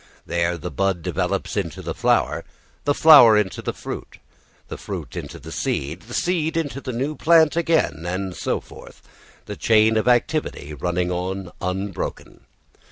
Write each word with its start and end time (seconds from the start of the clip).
There 0.25 0.57
the 0.57 0.71
bud 0.71 1.03
develops 1.03 1.55
into 1.55 1.83
the 1.83 1.93
flower, 1.93 2.43
the 2.85 2.93
flower 2.95 3.37
into 3.37 3.61
the 3.61 3.71
fruit, 3.71 4.17
the 4.67 4.75
fruit 4.77 5.15
into 5.15 5.37
the 5.37 5.51
seed, 5.51 6.01
the 6.01 6.15
seed 6.15 6.57
into 6.57 6.81
a 6.89 6.91
new 6.91 7.15
plant 7.15 7.55
again, 7.55 8.03
and 8.07 8.35
so 8.35 8.59
forth, 8.59 9.03
the 9.45 9.55
chain 9.55 9.97
of 9.97 10.07
activity 10.07 10.73
running 10.73 11.11
on 11.11 11.51
unbroken. 11.61 12.45